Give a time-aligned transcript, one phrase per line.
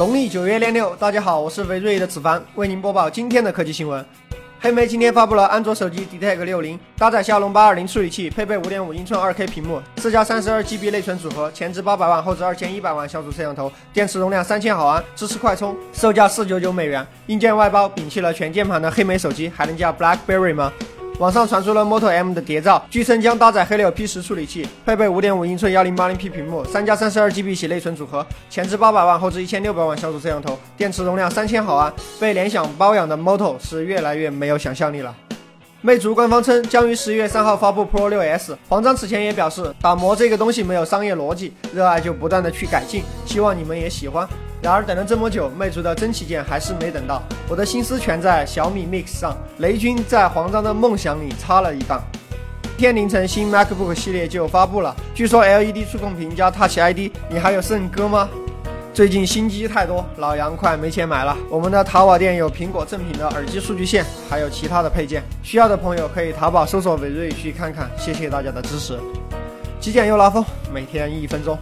[0.00, 4.02] 农历九月廿六，大家好，我是维瑞的子凡，为您播报今天的科技新闻。
[4.58, 17.06] 黑莓今天发布了安卓手机 Detect 六零，搭载骁龙八二零处理器，配备五点五英寸二 K 屏幕，四加三十二 GB 内存组合，前置八百万，后置二千一百万像素摄像头，电池容量三千毫安，支持快充，售价四九九美元。
[17.26, 20.72] 硬件外包摒弃了全键盘的黑莓手机，还能叫 BlackBerry 吗？
[21.20, 31.92] 网上传出了 Moto M 的谍照，据称将搭载黑六 P 十处理器，配备五点五英寸幺零八零 P 屏幕，三加三十二 GB 起内存组合，前置八百万，后置一千六百万像素摄像头，电池容量三千毫安。
[32.18, 35.14] 被联想包养的 Moto 是越来越没有想象力了。
[35.82, 38.56] 魅族官方称将于十一月三号发布 Pro 六 S。
[38.66, 44.26] 黄章此前也表示，打磨这个东西没有商业逻辑，热爱就不断的去改进，希望你们也喜欢。
[44.62, 49.34] 然而等了这么久，魅族的真旗舰还是没等到，我的心思全在小米 Mix 上。
[49.58, 52.02] 雷军在黄章的梦想里插了一杠。
[52.62, 58.28] 今天凌晨新 MacBook 系列就发布了，据说 LED 触控屏加 Touch ID，你还有肾哥吗？
[58.92, 61.36] 最近新机太多，老杨快没钱买了。
[61.48, 67.90] 我们的淘宝店有苹果正品的耳机数据线，还有其他的配件，需要的朋友可以淘宝搜索伟瑞去看看。
[67.96, 68.98] 谢谢大家的支持。
[69.78, 71.56] 极简又拉风，每天一分钟。